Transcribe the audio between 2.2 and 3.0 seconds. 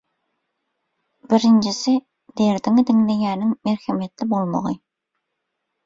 derdiňi